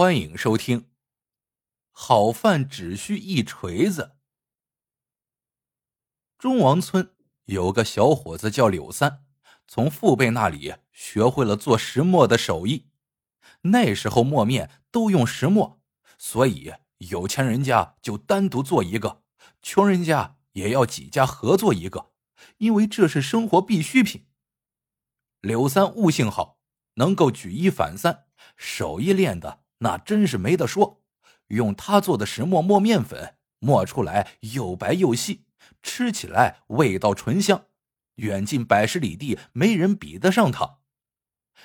[0.00, 0.88] 欢迎收听。
[1.90, 4.16] 好饭只需一锤子。
[6.38, 7.14] 中王村
[7.44, 9.26] 有个小伙子叫柳三，
[9.68, 12.88] 从父辈那里学会了做石磨的手艺。
[13.64, 15.82] 那时候磨面都用石磨，
[16.16, 19.22] 所以有钱人家就单独做一个，
[19.60, 22.12] 穷人家也要几家合作一个，
[22.56, 24.26] 因为这是生活必需品。
[25.42, 26.58] 柳三悟性好，
[26.94, 28.24] 能够举一反三，
[28.56, 31.02] 手艺练的那真是没得说。
[31.48, 35.44] 用他做的石磨磨面粉，磨出来又白又细，
[35.82, 37.66] 吃起来味道醇香，
[38.16, 40.78] 远近百十里地没人比得上他。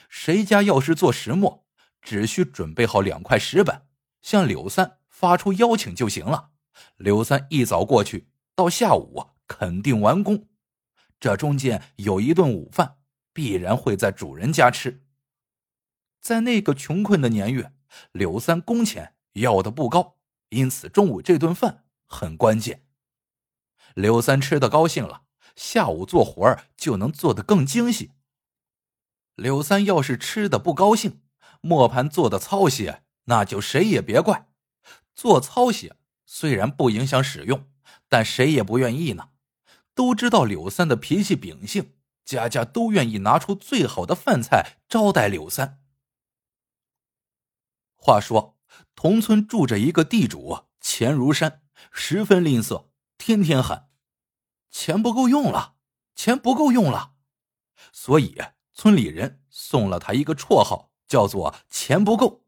[0.09, 1.65] 谁家要是做石磨，
[2.01, 3.85] 只需准备好两块石板，
[4.21, 6.49] 向柳三发出邀请就行了。
[6.97, 10.47] 柳三一早过去，到下午肯定完工。
[11.20, 12.97] 这中间有一顿午饭，
[13.31, 15.03] 必然会在主人家吃。
[16.20, 17.71] 在那个穷困的年月，
[18.12, 19.13] 柳三工钱。
[19.35, 20.15] 要的不高，
[20.48, 22.85] 因此中午这顿饭很关键。
[23.93, 25.23] 刘三吃的高兴了，
[25.57, 28.12] 下午做活儿就能做得更精细。
[29.35, 31.20] 刘三要是吃的不高兴，
[31.59, 34.48] 磨盘做的糙些，那就谁也别怪。
[35.13, 37.68] 做糙些虽然不影响使用，
[38.07, 39.31] 但谁也不愿意呢。
[39.93, 41.91] 都知道柳三的脾气秉性，
[42.24, 45.81] 家家都愿意拿出最好的饭菜招待柳三。
[48.05, 48.53] 话说。
[48.93, 53.89] 同村住着一个地主，钱如山，十分吝啬，天天喊
[54.70, 55.75] ：“钱不够用了，
[56.15, 57.13] 钱不够用了。”
[57.91, 58.37] 所以
[58.73, 62.45] 村里人送了他一个绰号，叫做“钱不够”。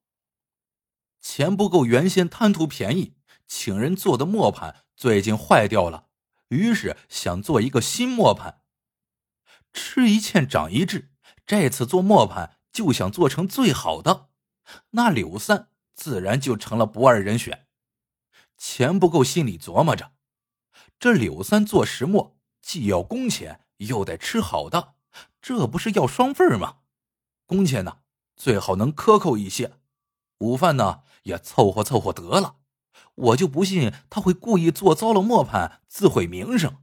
[1.19, 3.15] 钱不够原先贪图便宜，
[3.47, 6.07] 请人做的磨盘最近坏掉了，
[6.49, 8.61] 于是想做一个新磨盘。
[9.73, 11.11] 吃一堑长一智，
[11.45, 14.29] 这次做磨盘就想做成最好的。
[14.91, 15.69] 那柳三。
[15.97, 17.65] 自然就成了不二人选。
[18.55, 20.11] 钱不够，心里琢磨着：
[20.99, 24.93] 这柳三做石磨，既要工钱，又得吃好的，
[25.41, 26.81] 这不是要双份吗？
[27.47, 28.01] 工钱呢，
[28.35, 29.79] 最好能克扣一些；
[30.37, 32.57] 午饭呢，也凑合凑合得了。
[33.15, 36.77] 我就不信他会故意做糟了磨盘，自毁名声。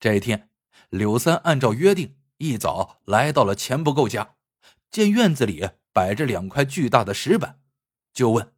[0.00, 0.48] 这一天，
[0.88, 4.36] 柳三按照约定，一早来到了钱不够家，
[4.92, 5.70] 见院子里。
[5.94, 7.60] 摆着两块巨大的石板，
[8.14, 8.54] 就问：“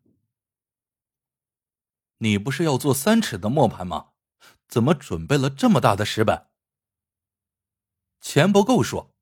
[2.19, 4.11] 你不是要做三尺的磨盘吗？
[4.69, 6.50] 怎么准备了这么大的石板？”
[8.23, 9.17] 钱不够说：“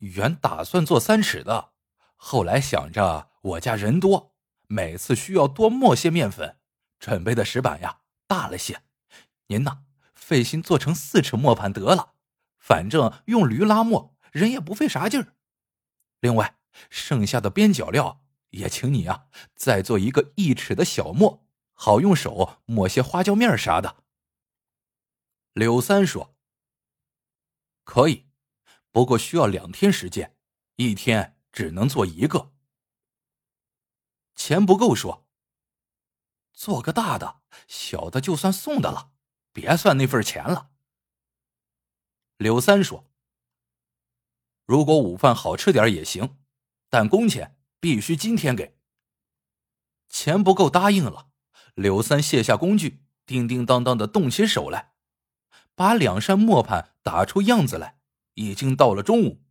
[0.00, 1.72] 原打算做三尺的，
[2.14, 4.34] 后来想着我家人多，
[4.66, 6.58] 每次需要多磨些面粉，
[6.98, 8.82] 准备的石板呀大了些。
[9.46, 12.12] 您呢，费心做成四尺磨盘得了，
[12.58, 15.36] 反正用驴拉磨，人也不费啥劲儿。”
[16.20, 16.58] 另外，
[16.90, 24.04] 剩下的边角料也请你啊，再做一个一尺的小磨，好用手抹些花椒面啥的。
[25.54, 26.36] 柳三说
[27.84, 28.28] ：“可以，
[28.90, 30.36] 不过需要两天时间，
[30.76, 32.52] 一天只能做一个。”
[34.36, 35.26] 钱不够说
[36.54, 39.12] ：“做个大的，小的就算送的了，
[39.52, 40.70] 别算那份钱了。”
[42.38, 43.09] 柳三说。
[44.70, 46.36] 如果午饭好吃点也行，
[46.88, 48.78] 但工钱必须今天给。
[50.08, 51.26] 钱不够，答应了。
[51.74, 54.92] 柳三卸下工具，叮叮当当的动起手来，
[55.74, 57.98] 把两扇磨盘打出样子来。
[58.34, 59.42] 已经到了中午，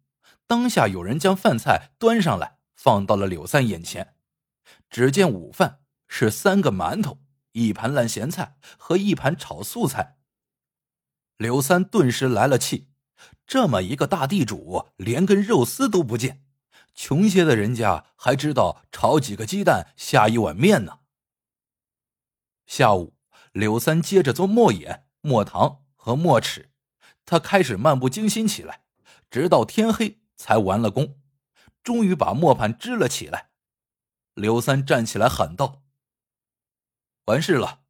[0.47, 4.15] 当下有人将饭菜端上来，放到了柳三眼前。
[4.89, 7.19] 只见午饭是三个馒头、
[7.51, 10.17] 一盘烂咸菜和一盘炒素菜。
[11.35, 12.88] 柳三顿时来了气。
[13.45, 16.43] 这么一个大地主，连根肉丝都不见，
[16.93, 20.99] 穷些的人家还知道炒几个鸡蛋下一碗面呢。
[22.65, 23.15] 下午，
[23.51, 26.71] 柳三接着做磨眼、磨糖和磨齿，
[27.25, 28.83] 他开始漫不经心起来，
[29.31, 31.19] 直到天黑才完了工，
[31.83, 33.49] 终于把磨盘支了起来。
[34.35, 35.83] 柳三站起来喊道
[37.25, 37.81] ：“完事了，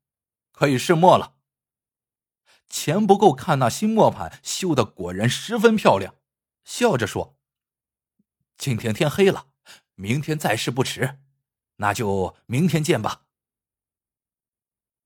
[0.52, 1.36] 可以试磨了。”
[2.70, 6.16] 钱不够看那新磨盘修的果然十分漂亮，
[6.64, 7.38] 笑着说
[8.58, 9.48] ：“今天天黑了，
[9.96, 11.20] 明天再试不迟，
[11.78, 13.26] 那就明天见吧。”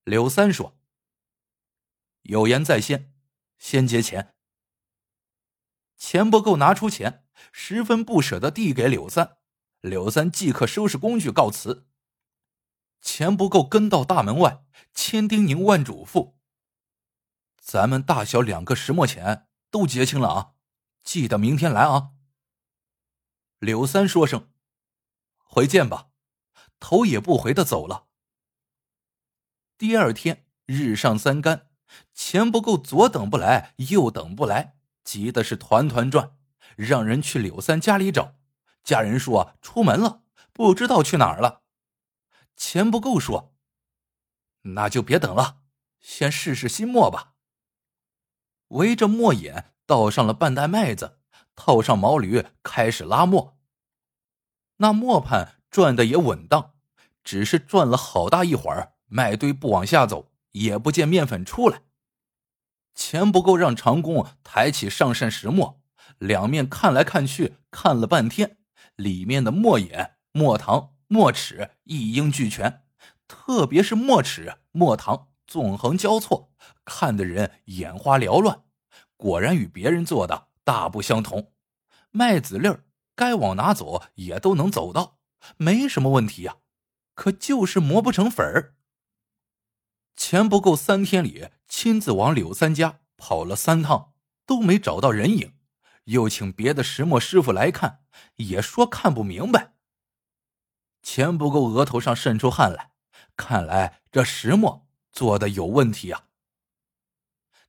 [0.04, 0.77] 柳三说
[2.24, 3.13] ：“有言在先，
[3.57, 4.36] 先结钱。”
[5.95, 9.38] 钱不够拿出钱，十分不舍的递给柳三，
[9.80, 11.88] 柳三即刻收拾工具告辞。
[13.00, 16.33] 钱不够跟到大门外，千叮咛万嘱咐。
[17.63, 20.54] 咱们大小两个石磨钱都结清了啊，
[21.01, 22.12] 记得明天来啊。
[23.57, 24.51] 柳三说声
[25.38, 26.10] 回见吧，
[26.81, 28.07] 头也不回的走了。
[29.77, 31.69] 第二天日上三竿，
[32.13, 34.75] 钱不够，左等不来，右等不来，
[35.06, 36.38] 急的是团团转，
[36.75, 38.36] 让人去柳三家里找。
[38.83, 41.63] 家人说出门了，不知道去哪儿了。
[42.57, 43.56] 钱不够，说
[44.75, 45.62] ：“那就别等了，
[46.01, 47.30] 先试试新磨吧。”
[48.74, 51.20] 围着磨眼倒上了半袋麦子，
[51.56, 53.58] 套上毛驴，开始拉磨。
[54.78, 56.74] 那磨盘转的也稳当，
[57.24, 61.81] 只是转了好大一会儿，麦堆不往下走，也不见面粉出来。
[62.96, 65.81] 钱不够，让长工抬起上扇石磨，
[66.18, 68.58] 两面看来看去，看了半天，
[68.96, 72.84] 里面的磨眼、磨糖、磨齿一应俱全，
[73.28, 76.52] 特别是磨齿、磨糖纵横交错，
[76.84, 78.62] 看的人眼花缭乱。
[79.24, 81.54] 果然与别人做的大不相同，
[82.12, 82.84] 麦子粒儿。
[83.16, 85.18] 该往哪走也都能走到，
[85.56, 86.58] 没什么问题呀。
[87.14, 88.75] 可就是磨不成粉儿。
[90.18, 94.12] 钱不够，三天里亲自往柳三家跑了三趟，
[94.46, 95.54] 都没找到人影。
[96.06, 98.02] 又请别的石磨师傅来看，
[98.36, 99.75] 也说看不明白。
[101.02, 102.92] 钱不够，额头上渗出汗来，
[103.38, 106.25] 看来这石磨做的有问题呀。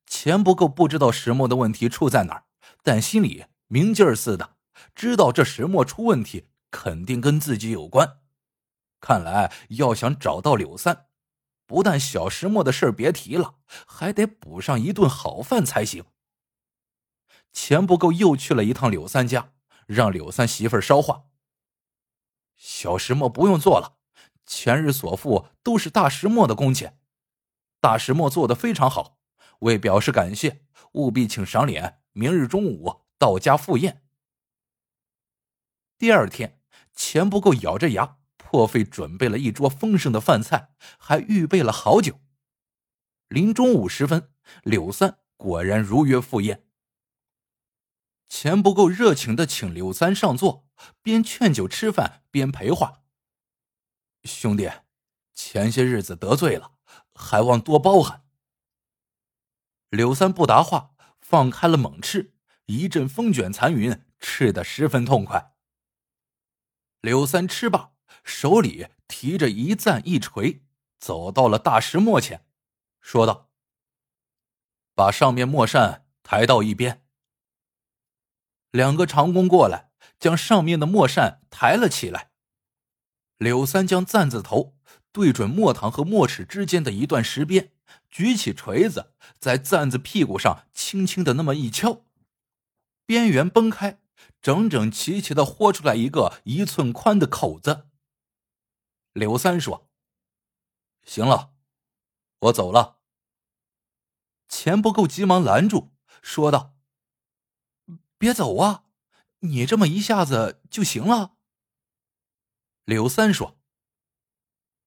[0.07, 2.45] 钱不够，不知道石墨的问题出在哪儿，
[2.83, 4.57] 但心里明镜儿似的。
[4.95, 8.21] 知道这石墨出问题，肯定跟自己有关。
[9.01, 11.07] 看来要想找到柳三，
[11.67, 13.57] 不但小石墨的事别提了，
[13.87, 16.05] 还得补上一顿好饭才行。
[17.53, 19.53] 钱不够，又去了一趟柳三家，
[19.87, 21.25] 让柳三媳妇捎话：
[22.57, 23.97] 小石墨不用做了，
[24.47, 26.99] 前日所付都是大石墨的工钱。
[27.81, 29.19] 大石墨做的非常好，
[29.61, 34.03] 为表示感谢，务必请赏脸，明日中午到家赴宴。
[35.97, 36.61] 第二天，
[36.95, 42.21] 钱不够，咬着牙破费准备了一桌丰盛的饭菜，还预备了好酒。
[43.29, 46.67] 临中午时分，柳三果然如约赴宴。
[48.29, 50.69] 钱不够，热情的请柳三上座，
[51.03, 53.05] 边劝酒吃饭边陪话
[54.25, 54.69] ：“兄弟，
[55.33, 56.73] 前些日子得罪了，
[57.15, 58.24] 还望多包涵。”
[59.91, 62.35] 柳三不答话，放开了猛吃，
[62.67, 65.55] 一阵风卷残云，吃得十分痛快。
[67.01, 67.93] 柳三吃罢，
[68.25, 70.65] 手里提着一赞一锤，
[70.99, 72.47] 走到了大石磨前，
[73.01, 73.51] 说道
[74.97, 77.05] ：“把上面磨扇抬到一边。”
[78.73, 82.33] 两个长工过来，将上面的磨扇抬了起来。
[83.37, 84.77] 柳三将赞字头
[85.13, 87.74] 对准磨堂和磨齿之间的一段石边，
[88.11, 92.05] 举起锤子，在赞子屁股上轻轻的那么一敲，
[93.05, 94.01] 边缘崩开。
[94.41, 97.89] 整整齐齐的豁出来一个一寸宽的口子。
[99.13, 99.91] 刘三说
[101.03, 101.55] ：“行了，
[102.41, 103.01] 我走了。”
[104.47, 106.77] 钱不够，急忙拦住，说道
[108.19, 108.85] ：“别走啊，
[109.41, 111.37] 你这么一下子就行了。”
[112.85, 113.59] 刘三说：“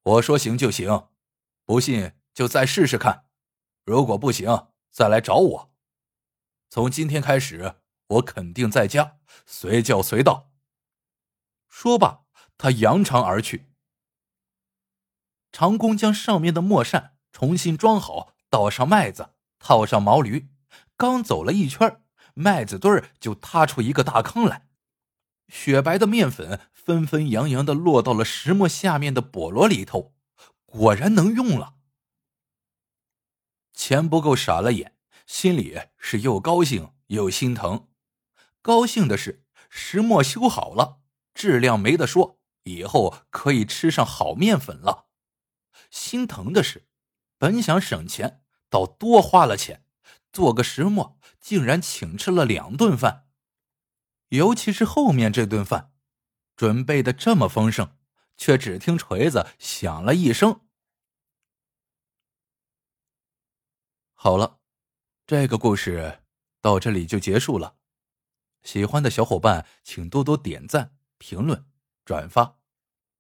[0.04, 1.10] 我说行就行，
[1.66, 3.26] 不信就再试试看，
[3.84, 5.74] 如果不行再来找我。
[6.70, 7.78] 从今天开始。”
[8.10, 10.50] 我肯定在家，随叫随到。
[11.68, 12.22] 说罢，
[12.58, 13.70] 他扬长而去。
[15.52, 20.48] 长工将上面的磨扇重新装好，倒上麦子，套上毛驴，
[20.96, 22.02] 刚走了一圈，
[22.34, 24.70] 麦子堆儿就塌出一个大坑来，
[25.50, 30.16] 雪白的面粉纷纷扬扬的落到了石磨下面的笸箩里头，
[30.66, 31.77] 果然能用了。
[33.78, 34.96] 钱不够，傻了眼，
[35.28, 37.88] 心里是又高兴又心疼。
[38.64, 41.02] 高兴的是，石磨修好了，
[41.36, 45.06] 质量没得说，以后可以吃上好面粉了。
[45.92, 46.88] 心疼的是，
[47.38, 49.86] 本想省钱，倒多花了钱，
[50.34, 53.28] 做个石磨竟然请吃了两顿饭。
[54.30, 55.92] 尤其是后面这顿饭，
[56.56, 57.96] 准备的这么丰盛，
[58.36, 60.62] 却只听锤子响了一声。
[64.20, 64.62] 好了，
[65.28, 66.24] 这个故事
[66.60, 67.78] 到这里就结束了。
[68.64, 71.68] 喜欢的小伙伴，请多多点赞、评论、
[72.04, 72.58] 转发，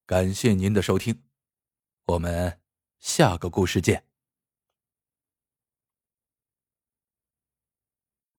[0.07, 1.23] 感谢您的收听，
[2.05, 2.59] 我们
[2.99, 4.06] 下个故事见。